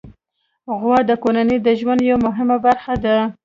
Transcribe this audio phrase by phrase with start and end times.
[0.79, 3.17] غوا د کورنۍ د ژوند یوه مهمه برخه ده.